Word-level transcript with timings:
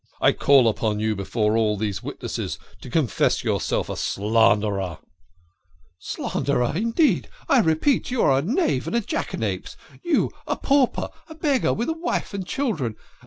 I 0.19 0.31
call 0.31 0.67
on 0.67 0.99
you 0.99 1.15
before 1.15 1.55
all 1.55 1.77
these 1.77 2.01
witnesses 2.01 2.57
to 2.81 2.89
confess 2.89 3.43
yourself 3.43 3.87
a 3.87 3.95
slanderer!"" 3.95 4.97
Slanderer, 5.99 6.73
indeed! 6.75 7.29
I 7.47 7.59
repeat, 7.59 8.09
you 8.09 8.23
are 8.23 8.39
a 8.39 8.41
knave 8.41 8.87
and 8.87 8.95
a 8.95 9.01
jackanapes. 9.01 9.77
You 10.03 10.31
a 10.47 10.55
pauper 10.55 11.11
a 11.27 11.35
beggar 11.35 11.71
with 11.73 11.87
a 11.87 11.93
wife 11.93 12.33
and 12.33 12.47
children. 12.47 12.95